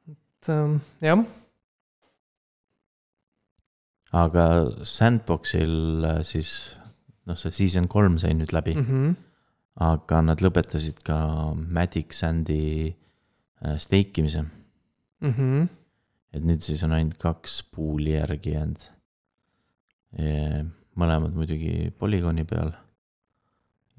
et 0.09 0.49
ähm, 0.49 0.77
jah, 1.01 1.25
aga 4.17 4.45
Sandboxil 4.87 6.05
äh, 6.07 6.21
siis 6.27 6.51
noh, 7.27 7.39
see 7.39 7.55
season 7.55 7.89
kolm 7.91 8.21
sai 8.23 8.35
nüüd 8.39 8.55
läbi 8.55 8.77
mm, 8.77 8.85
mm 8.85 8.93
-hmm. 8.93 9.17
aga 9.89 10.21
nad 10.29 10.45
lõpetasid 10.45 11.03
ka 11.07 11.19
Matic 11.55 12.15
Sandi 12.17 12.95
äh, 13.63 13.77
steikimise, 13.79 14.47
Mm 15.21 15.33
-hmm. 15.33 15.69
et 16.33 16.43
nüüd 16.45 16.61
siis 16.61 16.83
on 16.85 16.93
ainult 16.93 17.17
kaks 17.19 17.63
pool'i 17.73 18.11
järgi 18.13 18.51
jäänud. 18.53 18.83
mõlemad 20.97 21.33
muidugi 21.33 21.91
polügooni 21.99 22.45
peal. 22.45 22.73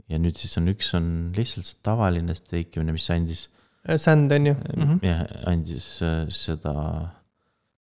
ja 0.09 0.17
nüüd 0.17 0.37
siis 0.37 0.57
on 0.57 0.67
üks 0.67 0.93
on 0.93 1.33
lihtsalt 1.35 1.65
see 1.65 1.79
tavaline 1.83 2.35
steikimine, 2.35 2.91
mis 2.91 3.09
andis 3.09 3.49
Sand 3.95 4.31
on 4.31 4.45
ju 4.45 4.53
mm 4.53 4.83
-hmm. 4.83 5.05
jah, 5.05 5.25
andis 5.45 6.01
äh, 6.01 6.27
seda, 6.29 6.73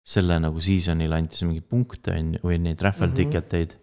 selle 0.07 0.37
nagu 0.39 0.61
season'il 0.63 1.11
andis 1.17 1.43
mingeid 1.43 1.67
punkte 1.67 2.13
on 2.15 2.33
ju, 2.37 2.43
või 2.47 2.61
neid 2.63 2.81
raffle 2.85 3.09
Mhm. 3.09 3.15
ticket 3.17 3.53
eid. 3.59 3.75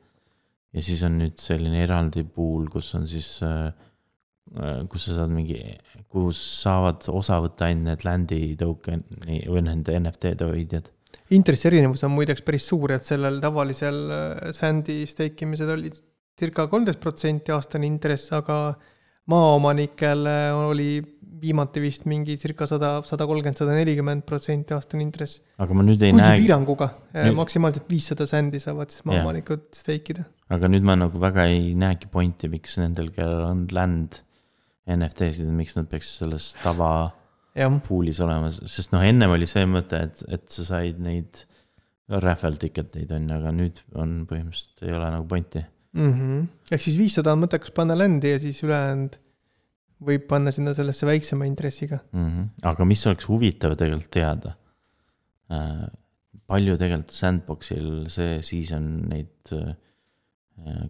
ja 0.75 0.83
siis 0.83 1.03
on 1.07 1.19
nüüd 1.21 1.37
selline 1.39 1.83
eraldi 1.85 2.25
pool, 2.25 2.65
kus 2.73 2.89
on 2.97 3.05
siis, 3.07 3.29
kus 4.91 5.05
sa 5.09 5.15
saad 5.19 5.31
mingi, 5.35 5.59
kus 6.13 6.39
saavad 6.63 7.07
osa 7.13 7.39
võtta 7.43 7.69
ainult 7.69 7.89
need 7.89 8.05
land'i 8.07 8.41
token'i 8.61 9.39
või 9.51 9.63
nende 9.69 9.95
NFT-de 9.99 10.49
hoidjad. 10.51 10.91
intressi 11.31 11.69
erinevus 11.71 12.03
on 12.05 12.13
muideks 12.15 12.43
päris 12.45 12.67
suur, 12.69 12.93
et 12.93 13.05
sellel 13.07 13.39
tavalisel 13.41 14.01
äh, 14.11 14.51
Sandi 14.53 15.05
steikimisel 15.07 15.71
oli 15.77 15.91
circa 16.39 16.67
kolmteist 16.67 17.01
protsenti 17.01 17.53
aastane 17.55 17.87
intress, 17.87 18.33
aga 18.33 18.75
maaomanikel 19.31 20.27
äh, 20.29 20.67
oli 20.69 20.89
viimati 21.45 21.83
vist 21.83 22.07
mingi 22.09 22.37
circa 22.41 22.67
sada, 22.69 22.99
sada 23.07 23.27
kolmkümmend, 23.29 23.59
sada 23.59 23.75
nelikümmend 23.77 24.25
protsenti 24.29 24.75
aastane 24.77 25.05
intress. 25.05 25.43
aga 25.61 25.77
ma 25.77 25.85
nüüd 25.87 26.03
ei 26.03 26.15
kuigi 26.15 26.23
näe, 26.23 26.39
piiranguga, 26.43 26.91
Nüüd- 27.15 27.39
maksimaalselt 27.41 27.91
viissada 27.91 28.27
sändi 28.29 28.61
saavad 28.63 28.93
siis 28.95 29.05
maaomanikud 29.09 29.67
steikida. 29.77 30.25
aga 30.55 30.71
nüüd 30.73 30.87
ma 30.87 30.97
nagu 31.01 31.21
väga 31.21 31.49
ei 31.53 31.75
näegi 31.79 32.09
pointi, 32.13 32.51
miks 32.53 32.79
nendel, 32.81 33.11
kellel 33.17 33.45
on 33.49 33.67
land 33.75 34.23
NFT-sid, 34.95 35.49
miks 35.57 35.77
nad 35.79 35.89
peaks 35.89 36.17
selles 36.21 36.53
tava 36.63 37.11
pool'is 37.87 38.21
olema, 38.25 38.51
sest 38.51 38.93
noh, 38.93 39.05
ennem 39.07 39.33
oli 39.37 39.47
see 39.49 39.65
mõte, 39.69 40.01
et, 40.09 40.25
et 40.35 40.49
sa 40.51 40.67
said 40.75 40.99
neid 41.03 41.45
raffle 42.09 42.57
ticket 42.61 42.97
eid 43.01 43.13
on 43.17 43.29
ju, 43.31 43.37
aga 43.39 43.53
nüüd 43.55 43.81
on 43.97 44.17
põhimõtteliselt 44.29 44.85
ei 44.85 44.97
ole 44.97 45.13
nagu 45.15 45.29
pointi. 45.29 45.63
Mhm. 45.95 46.41
ehk 46.73 46.83
siis 46.83 46.97
viissada 46.99 47.33
on 47.33 47.45
mõttekas 47.45 47.71
panna 47.75 47.95
ländi 47.99 48.33
ja 48.33 48.39
siis 48.43 48.63
ülejäänud 48.67 49.19
võib 50.05 50.27
panna 50.29 50.51
sinna 50.51 50.75
sellesse 50.75 51.07
väiksema 51.07 51.47
intressiga. 51.47 52.01
mm. 52.13 52.27
-hmm. 52.31 52.49
aga 52.63 52.85
mis 52.85 53.07
oleks 53.07 53.29
huvitav 53.29 53.77
tegelikult 53.77 54.11
teada 54.11 54.55
äh,. 55.51 55.87
palju 56.47 56.77
tegelikult 56.77 57.11
Sandboxil 57.15 58.09
see 58.13 58.43
season 58.43 59.09
neid 59.09 59.53
äh, 59.53 59.75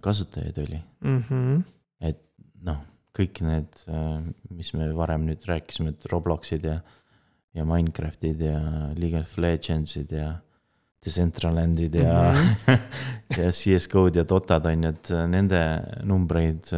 kasutajaid 0.00 0.58
oli, 0.58 0.80
Mhm. 1.00 1.60
et 2.00 2.20
noh, 2.62 2.80
kõik 3.14 3.40
need, 3.46 3.68
mis 4.50 4.72
me 4.74 4.88
varem 4.96 5.26
nüüd 5.26 5.44
rääkisime, 5.46 5.90
et 5.94 6.06
Robloxid 6.10 6.64
ja, 6.64 6.80
ja 7.54 7.64
Minecraftid 7.64 8.40
ja 8.40 8.58
League 8.96 9.20
of 9.20 9.38
Legendsid 9.38 10.10
ja 10.12 10.40
Decentralandid 11.04 11.94
ja 11.94 12.32
mm, 12.32 12.38
-hmm. 12.66 12.78
ja 13.38 13.50
CS 13.52 13.88
GO-d 13.92 14.16
ja 14.16 14.24
Dotad 14.24 14.66
on 14.66 14.84
ju, 14.84 14.88
et 14.94 15.10
nende 15.28 15.60
numbreid. 16.04 16.70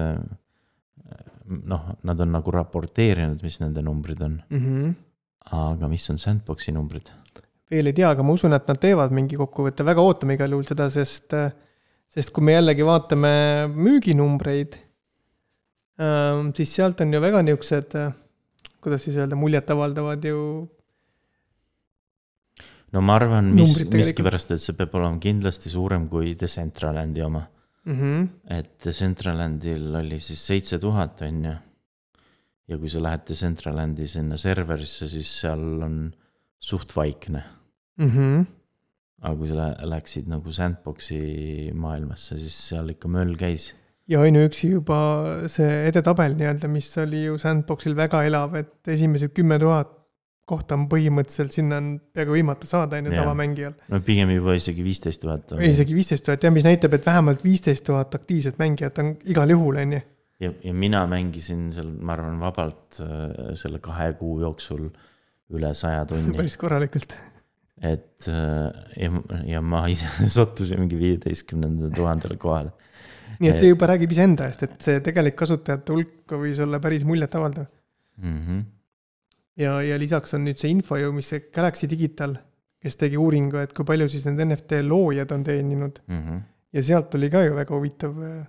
noh, 1.47 1.83
nad 2.03 2.21
on 2.21 2.33
nagu 2.35 2.51
raporteerinud, 2.51 3.43
mis 3.43 3.61
nende 3.61 3.83
numbrid 3.83 4.23
on, 4.23 4.43
Mhm. 4.51 4.91
aga 5.53 5.89
mis 5.89 6.11
on 6.11 6.19
Sandboxi 6.19 6.73
numbrid? 6.73 7.11
veel 7.71 7.87
ei 7.87 7.93
tea, 7.93 8.11
aga 8.11 8.23
ma 8.23 8.33
usun, 8.33 8.53
et 8.53 8.67
nad 8.69 8.79
teevad 8.79 9.11
mingi 9.11 9.37
kokkuvõtte, 9.37 9.85
väga 9.85 10.01
ootame 10.01 10.35
igal 10.35 10.51
juhul 10.51 10.67
seda, 10.67 10.89
sest, 10.91 11.35
sest 12.15 12.31
kui 12.31 12.45
me 12.45 12.53
jällegi 12.53 12.83
vaatame 12.87 13.67
müüginumbreid, 13.75 14.77
siis 16.55 16.75
sealt 16.75 17.01
on 17.01 17.13
ju 17.13 17.21
väga 17.21 17.43
niisugused, 17.43 17.97
kuidas 18.81 19.03
siis 19.03 19.17
öelda, 19.17 19.35
muljetavaldavad 19.39 20.25
ju 20.25 20.39
no 22.97 23.05
ma 23.05 23.19
arvan, 23.21 23.53
mis 23.57 23.77
miskipärast, 23.93 24.55
et 24.57 24.63
see 24.63 24.77
peab 24.77 24.95
olema 24.97 25.21
kindlasti 25.21 25.73
suurem 25.73 26.09
kui 26.13 26.35
Decentralandi 26.41 27.25
oma. 27.27 27.45
mm. 27.85 27.97
-hmm. 28.01 28.29
et 28.59 28.73
Decentralandil 28.85 29.95
oli 30.01 30.21
siis 30.21 30.47
seitse 30.47 30.79
tuhat, 30.79 31.23
on 31.23 31.45
ju. 31.45 31.55
ja 32.69 32.79
kui 32.79 32.89
sa 32.89 33.03
lähed 33.03 33.27
Decentralandi 33.29 34.09
sinna 34.09 34.37
serverisse, 34.37 35.09
siis 35.09 35.41
seal 35.41 35.83
on 35.83 36.15
suht 36.59 36.97
vaikne. 36.97 37.43
Mm 37.99 38.11
-hmm. 38.11 38.47
aga 39.23 39.37
kui 39.37 39.49
sa 39.49 39.55
lä- 39.55 39.91
läksid 39.93 40.29
nagu 40.29 40.51
sandbox'i 40.51 41.73
maailmasse, 41.75 42.39
siis 42.39 42.69
seal 42.69 42.89
ikka 42.89 43.09
möll 43.09 43.37
käis. 43.37 43.75
ja 44.09 44.21
ainuüksi 44.21 44.71
juba 44.71 44.99
see 45.49 45.89
edetabel 45.89 46.35
nii-öelda, 46.35 46.69
mis 46.69 46.99
oli 46.99 47.25
ju 47.25 47.39
Sandboxil 47.39 47.97
väga 47.97 48.23
elav, 48.25 48.55
et 48.55 48.89
esimesed 48.89 49.33
kümme 49.35 49.59
tuhat 49.59 49.96
kohta 50.47 50.77
on 50.79 50.87
põhimõtteliselt, 50.91 51.55
sinna 51.57 51.81
on 51.83 51.89
peaaegu 52.15 52.37
võimatu 52.37 52.69
saada, 52.69 53.01
on 53.01 53.09
ju, 53.09 53.15
tavamängijal. 53.19 53.75
no 53.93 54.01
pigem 54.07 54.31
juba 54.37 54.55
isegi 54.59 54.85
viisteist 54.87 55.25
tuhat. 55.25 55.55
isegi 55.67 55.97
viisteist 55.97 56.27
tuhat 56.29 56.47
jah, 56.47 56.55
mis 56.55 56.67
näitab, 56.69 56.95
et 56.95 57.07
vähemalt 57.07 57.43
viisteist 57.45 57.85
tuhat 57.87 58.15
aktiivset 58.19 58.61
mängijat 58.63 59.01
on 59.03 59.17
igal 59.27 59.51
juhul, 59.51 59.81
on 59.83 59.97
ju. 59.99 60.03
ja, 60.47 60.53
ja 60.63 60.75
mina 60.75 61.03
mängisin 61.11 61.69
seal, 61.75 61.91
ma 61.99 62.15
arvan, 62.15 62.39
vabalt 62.43 63.01
äh, 63.03 63.55
selle 63.59 63.83
kahe 63.83 64.13
kuu 64.21 64.39
jooksul 64.45 64.87
üle 65.57 65.73
saja 65.79 66.05
tunni. 66.07 66.37
päris 66.39 66.57
korralikult. 66.61 67.17
et 67.83 68.31
äh, 68.31 68.71
ja, 69.03 69.11
ja 69.57 69.65
ma 69.75 69.83
ise 69.91 70.07
sattusin 70.39 70.85
mingi 70.85 71.01
viieteistkümnendale 71.01 71.91
tuhandele 71.99 72.39
kohale. 72.39 72.71
nii 73.41 73.51
et 73.51 73.59
see 73.65 73.75
juba 73.75 73.91
räägib 73.91 74.15
iseenda 74.15 74.47
eest, 74.47 74.63
et 74.63 74.79
see 74.79 75.03
tegelik 75.11 75.35
kasutajate 75.43 75.99
hulk 75.99 76.39
võis 76.39 76.63
olla 76.63 76.79
päris 76.79 77.03
muljetavaldav. 77.05 77.67
Mm 78.23 78.41
-hmm. 78.41 78.65
ja, 79.61 79.79
ja 79.85 79.99
lisaks 80.01 80.37
on 80.37 80.45
nüüd 80.47 80.61
see 80.61 80.73
info 80.73 80.99
ju, 81.01 81.13
mis 81.17 81.31
see 81.33 81.47
Galaxy 81.55 81.89
Digital, 81.91 82.37
kes 82.83 82.99
tegi 83.01 83.19
uuringu, 83.21 83.61
et 83.63 83.73
kui 83.77 83.87
palju 83.89 84.09
siis 84.13 84.27
need 84.29 84.43
NFT 84.45 84.83
loojad 84.87 85.33
on 85.35 85.47
teeninud 85.47 86.03
Mm 86.07 86.23
-hmm. 86.23 86.43
ja 86.73 86.83
sealt 86.83 87.11
tuli 87.11 87.31
ka 87.31 87.43
ju 87.45 87.55
väga 87.55 87.75
huvitav 87.75 88.23
äh, 88.23 88.47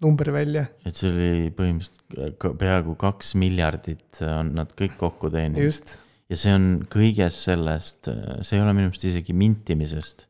number 0.00 0.32
välja, 0.32 0.66
et 0.84 0.94
see 0.96 1.10
oli 1.10 1.50
põhimõtteliselt 1.56 2.58
peaaegu 2.58 2.94
kaks 3.00 3.34
miljardit 3.34 4.20
on 4.20 4.54
nad 4.54 4.72
kõik 4.76 4.96
kokku 4.98 5.30
teeninud. 5.30 5.94
ja 6.28 6.36
see 6.36 6.54
on 6.54 6.86
kõigest 6.90 7.48
sellest, 7.48 8.08
see 8.42 8.58
ei 8.58 8.62
ole 8.62 8.72
minu 8.72 8.88
meelest 8.88 9.04
isegi 9.04 9.32
mintimisest. 9.32 10.26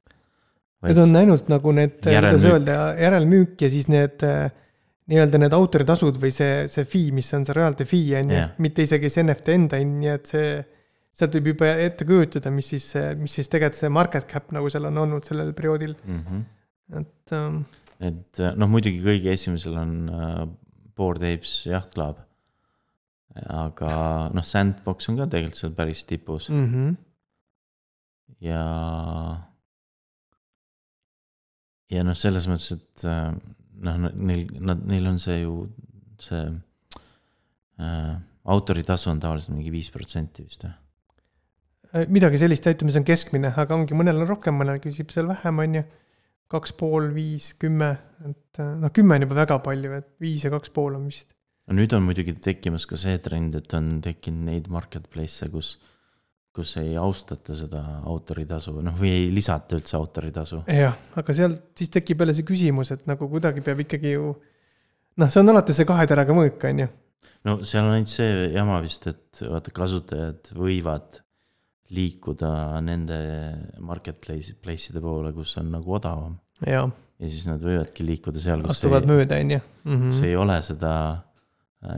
Need 0.86 0.98
on 0.98 1.16
ainult 1.16 1.48
nagu 1.48 1.72
need, 1.72 1.98
kuidas 2.04 2.44
öelda, 2.44 2.94
järelmüük 3.00 3.60
ja 3.60 3.70
siis 3.70 3.88
need 3.88 4.22
äh, 4.22 4.52
nii-öelda 5.10 5.38
need 5.38 5.54
autoritasud 5.54 6.18
või 6.22 6.32
see, 6.34 6.66
see 6.70 6.86
fee, 6.88 7.12
mis 7.14 7.28
on 7.36 7.46
see 7.46 7.54
royalty 7.56 7.86
fee 7.86 8.16
on 8.18 8.32
ju 8.34 8.40
Jah., 8.40 8.56
mitte 8.62 8.86
isegi 8.86 9.10
see 9.12 9.22
NFT 9.26 9.54
enda 9.54 9.80
hind, 9.80 10.00
nii 10.02 10.12
et 10.12 10.30
see, 10.32 10.52
sealt 11.16 11.38
võib 11.38 11.52
juba 11.52 11.72
ette 11.84 12.06
kujutada, 12.08 12.50
mis 12.54 12.72
siis, 12.74 12.90
mis 13.20 13.36
siis 13.38 13.50
tegelikult 13.52 13.80
see 13.80 13.92
market 13.92 14.28
cap 14.30 14.50
nagu 14.56 14.70
seal 14.72 14.90
on 14.90 15.02
olnud 15.04 15.26
sellel 15.28 15.54
perioodil, 15.56 15.94
mm. 16.02 16.22
-hmm. 16.26 16.46
et 17.02 17.36
ähm, 17.38 17.62
et 18.04 18.42
noh, 18.60 18.68
muidugi 18.68 19.00
kõige 19.04 19.32
esimesel 19.32 19.76
on 19.80 19.92
äh, 20.12 20.44
Bored 20.96 21.24
Apes 21.24 21.62
Yacht 21.68 21.94
Club. 21.94 22.22
aga 23.36 23.90
noh, 24.32 24.44
Sandbox 24.44 25.10
on 25.10 25.18
ka 25.18 25.26
tegelikult 25.28 25.58
seal 25.58 25.72
päris 25.76 26.04
tipus 26.08 26.48
mm. 26.48 26.68
-hmm. 26.72 26.94
ja. 28.48 28.62
ja 31.92 32.04
noh, 32.06 32.16
selles 32.16 32.48
mõttes, 32.48 32.72
et 32.72 33.04
äh, 33.04 33.34
noh, 33.84 34.08
neil, 34.14 34.46
nad, 34.64 34.80
neil 34.88 35.10
on 35.10 35.20
see 35.22 35.42
ju 35.42 35.66
see 36.22 36.42
äh, 37.80 38.16
autoritasu 38.44 39.10
on 39.12 39.20
tavaliselt 39.20 39.54
mingi 39.56 39.72
viis 39.74 39.90
protsenti 39.92 40.44
vist 40.46 40.66
või? 40.66 40.74
Äh, 41.92 42.08
midagi 42.12 42.40
sellist, 42.40 42.66
ütleme, 42.70 42.92
see 42.94 43.02
on 43.02 43.08
keskmine, 43.08 43.52
aga 43.62 43.76
ongi, 43.76 43.96
mõnel 43.98 44.22
on 44.22 44.30
rohkem, 44.30 44.56
mõnel 44.58 44.80
küsib 44.82 45.12
seal 45.14 45.28
vähem, 45.30 45.62
on 45.64 45.80
ju. 45.80 45.86
kaks 46.52 46.76
pool, 46.78 47.08
viis, 47.10 47.50
kümme, 47.58 47.90
et 48.22 48.60
äh, 48.62 48.74
noh, 48.82 48.92
kümme 48.94 49.16
on 49.18 49.26
juba 49.26 49.40
väga 49.42 49.58
palju, 49.64 49.96
et 49.98 50.12
viis 50.22 50.46
ja 50.46 50.52
kaks 50.52 50.70
pool 50.74 50.98
on 50.98 51.08
vist. 51.10 51.32
no 51.66 51.78
nüüd 51.78 51.94
on 51.96 52.04
muidugi 52.06 52.36
tekkimas 52.38 52.86
ka 52.86 52.98
see 53.00 53.18
trend, 53.22 53.56
et 53.58 53.74
on 53.74 53.96
tekkinud 54.04 54.50
neid 54.50 54.70
marketplace'e, 54.72 55.50
kus, 55.50 55.76
kus 56.56 56.76
ei 56.80 56.94
austata 57.00 57.56
seda 57.56 57.82
autoritasu, 58.08 58.78
noh 58.84 58.96
või 58.98 59.12
ei 59.12 59.30
lisata 59.34 59.76
üldse 59.78 59.96
autoritasu. 59.98 60.62
jah, 60.72 60.96
aga 61.20 61.36
seal 61.36 61.56
siis 61.76 61.92
tekib 61.92 62.22
jälle 62.24 62.36
see 62.36 62.48
küsimus, 62.48 62.92
et 62.94 63.04
nagu 63.10 63.28
kuidagi 63.32 63.64
peab 63.64 63.82
ikkagi 63.84 64.16
ju 64.16 64.30
noh, 65.20 65.28
see 65.30 65.42
on 65.42 65.52
alati 65.52 65.76
see 65.76 65.88
kahe 65.88 66.06
teraga 66.08 66.36
mõõk, 66.36 66.66
on 66.70 66.84
ju. 66.84 66.88
no 67.48 67.58
seal 67.68 67.86
on 67.86 67.96
ainult 67.98 68.12
see 68.12 68.50
jama 68.54 68.80
vist, 68.84 69.08
et 69.12 69.42
vaata, 69.44 69.74
kasutajad 69.76 70.52
võivad 70.56 71.22
liikuda 71.96 72.50
nende 72.82 73.18
marketplace, 73.84 74.56
place'ide 74.62 75.02
poole, 75.02 75.30
kus 75.36 75.54
on 75.60 75.70
nagu 75.76 75.98
odavam. 75.98 76.38
ja 76.66 76.86
siis 77.22 77.46
nad 77.48 77.62
võivadki 77.62 78.06
liikuda 78.06 78.42
seal, 78.42 78.64
kus 78.64 78.78
astuvad 78.78 79.06
ei, 79.06 79.12
mööda, 79.12 79.40
on 79.44 79.56
ju. 79.56 79.62
Mhm. 79.86 80.10
kus 80.10 80.24
ei 80.26 80.36
ole 80.38 80.58
seda 80.66 80.92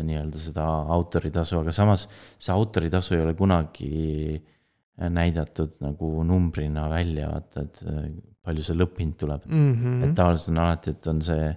nii-öelda 0.04 0.40
seda 0.42 0.66
autoritasu, 0.94 1.62
aga 1.62 1.74
samas 1.74 2.06
see 2.38 2.54
autoritasu 2.54 3.16
ei 3.16 3.24
ole 3.24 3.34
kunagi 3.38 3.92
äh, 4.36 5.10
näidatud 5.14 5.78
nagu 5.84 6.10
numbrina 6.26 6.88
välja, 6.90 7.30
vaata, 7.32 7.64
et 7.66 7.82
äh, 7.86 8.06
palju 8.48 8.64
see 8.66 8.78
lõpphind 8.78 9.18
tuleb. 9.20 9.48
Mhm. 9.48 10.04
et 10.04 10.14
tavaliselt 10.18 10.54
on 10.54 10.62
alati, 10.64 10.94
et 10.96 11.10
on 11.10 11.20
see, 11.24 11.50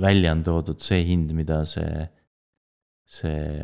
välja 0.00 0.32
on 0.32 0.46
toodud 0.46 0.80
see 0.82 1.02
hind, 1.06 1.34
mida 1.36 1.60
see, 1.68 2.06
see, 3.18 3.60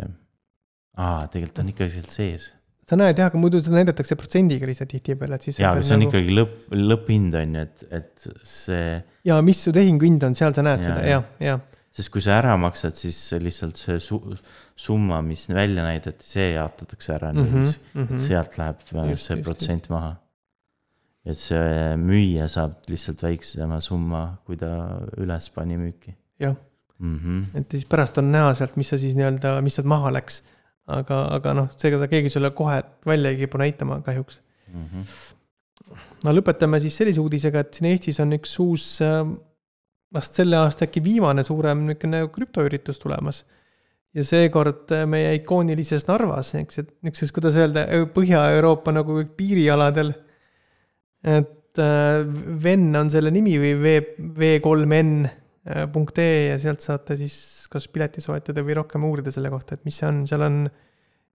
aa, 1.00 1.24
tegelikult 1.32 1.64
on 1.64 1.72
ikka 1.72 1.88
seal 1.88 2.06
sees. 2.10 2.52
sa 2.84 2.98
näed 3.00 3.16
jah, 3.16 3.30
aga 3.30 3.40
muidu 3.40 3.62
seda 3.64 3.78
näidatakse 3.78 4.16
protsendiga 4.20 4.68
lihtsalt 4.68 4.90
tihtipeale, 4.92 5.38
et 5.40 5.46
siis. 5.48 5.60
jaa, 5.62 5.72
aga 5.72 5.84
see 5.86 5.96
on 5.96 6.04
ikkagi 6.04 6.34
lõpp, 6.36 6.58
lõpphind 6.76 7.38
on 7.40 7.54
ju, 7.56 7.62
et, 7.64 7.86
et 7.96 8.26
see, 8.44 8.98
ja 9.24 9.38
mis 9.44 9.62
su 9.64 9.72
tehinguhind 9.72 10.26
on, 10.28 10.36
seal 10.36 10.52
sa 10.56 10.66
näed 10.66 10.84
Jaa, 10.84 10.90
seda 10.90 11.06
jah. 11.08 11.30
ja, 11.40 11.54
ja 11.54 11.73
sest 11.94 12.10
kui 12.10 12.24
sa 12.24 12.38
ära 12.40 12.56
maksad, 12.58 12.96
siis 12.98 13.18
lihtsalt 13.38 13.78
see 13.78 14.00
su-, 14.02 14.34
summa, 14.76 15.20
mis 15.22 15.46
välja 15.48 15.84
näidati, 15.86 16.26
see 16.26 16.50
jaotatakse 16.56 17.14
ära 17.14 17.30
Mhm, 17.32 17.40
niiviisi, 17.40 17.78
mhm. 17.94 18.12
et 18.14 18.26
sealt 18.26 18.58
läheb 18.58 18.82
äh, 18.82 19.10
Just, 19.12 19.28
see 19.28 19.36
just, 19.38 19.46
protsent 19.46 19.88
maha. 19.92 20.16
et 21.24 21.40
see 21.40 21.94
müüja 21.96 22.50
saab 22.52 22.82
lihtsalt 22.90 23.22
väiksema 23.24 23.80
summa, 23.80 24.26
kui 24.44 24.58
ta 24.60 25.00
üles 25.16 25.48
pani 25.54 25.78
müüki 25.80 26.12
jah, 26.42 26.56
mm. 26.98 27.18
-hmm. 27.18 27.58
et 27.60 27.70
siis 27.70 27.86
pärast 27.86 28.18
on 28.18 28.32
näha 28.32 28.54
sealt, 28.54 28.76
mis 28.76 28.88
sa 28.88 28.98
siis 28.98 29.14
nii-öelda, 29.18 29.60
mis 29.62 29.78
sealt 29.78 29.88
maha 29.88 30.12
läks. 30.12 30.42
aga, 30.86 31.22
aga 31.38 31.54
noh, 31.56 31.70
seega 31.72 32.08
keegi 32.08 32.28
sulle 32.28 32.50
kohe 32.50 32.82
välja 33.06 33.30
ei 33.30 33.36
kipu 33.36 33.58
näitama 33.58 34.00
kahjuks. 34.04 34.40
Mm 34.68 34.84
-hmm. 34.84 35.96
no 36.24 36.32
lõpetame 36.32 36.80
siis 36.80 36.96
sellise 36.96 37.20
uudisega, 37.20 37.60
et 37.60 37.74
siin 37.74 37.90
Eestis 37.90 38.20
on 38.20 38.32
üks 38.36 38.58
uus, 38.60 39.00
vast 40.14 40.38
selle 40.38 40.58
aasta 40.60 40.86
äkki 40.86 41.02
viimane 41.04 41.42
suurem 41.46 41.84
niisugune 41.88 42.24
krüptoüritus 42.32 43.00
tulemas. 43.02 43.44
ja 44.14 44.22
seekord 44.22 44.92
äh, 44.94 45.06
meie 45.10 45.32
ikoonilises 45.40 46.06
Narvas, 46.06 46.52
eks, 46.54 46.78
et 46.78 46.90
niisuguses, 47.02 47.32
kuidas 47.34 47.56
öelda, 47.58 47.82
Põhja-Euroopa 48.14 48.92
nagu 48.94 49.18
piirialadel. 49.36 50.12
et 51.24 51.82
äh, 51.82 52.20
Venn 52.62 52.96
on 52.96 53.10
selle 53.10 53.32
nimi 53.34 53.58
või 53.58 53.74
V, 53.80 53.96
V3N 54.38 55.26
äh, 55.26 55.84
punkt 55.92 56.18
ee 56.22 56.50
ja 56.52 56.58
sealt 56.62 56.84
saate 56.84 57.18
siis 57.18 57.66
kas 57.70 57.88
pileti 57.90 58.22
soetada 58.22 58.62
või 58.62 58.78
rohkem 58.78 59.04
uurida 59.04 59.32
selle 59.34 59.50
kohta, 59.50 59.74
et 59.74 59.84
mis 59.84 59.98
see 59.98 60.06
on, 60.06 60.26
seal 60.30 60.46
on 60.46 60.68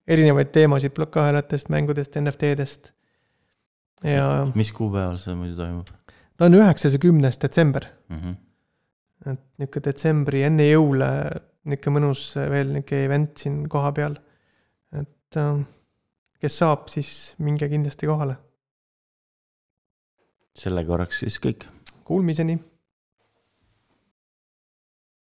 erinevaid 0.07 0.53
teemasid 0.53 0.93
plokaahelatest, 0.95 1.71
mängudest, 1.73 2.19
NFT-dest. 2.21 2.93
ja 4.05 4.27
mis 4.55 4.73
kuupäeval 4.77 5.17
see 5.23 5.35
muidu 5.35 5.57
toimub 5.57 5.89
ta 6.37 6.49
on 6.49 6.57
üheksas 6.59 6.97
ja 6.97 7.01
kümnes 7.03 7.39
detsember, 7.43 7.87
mm? 8.09 8.17
-hmm. 8.17 8.35
Et 9.25 9.43
niisugune 9.59 9.85
detsembri 9.89 10.43
enne 10.47 10.67
jõule 10.69 11.09
niisugune 11.67 11.97
mõnus 11.97 12.29
veel 12.37 12.73
niisugune 12.75 13.07
event 13.09 13.43
siin 13.43 13.63
kohapeal. 13.73 14.19
et 14.93 15.39
äh, 15.41 15.65
kes 16.41 16.59
saab, 16.63 16.89
siis 16.93 17.35
minge 17.39 17.69
kindlasti 17.69 18.07
kohale. 18.07 18.37
selle 20.57 20.85
korraks 20.89 21.25
siis 21.25 21.41
kõik. 21.43 21.67
Kuulmiseni 22.05 22.57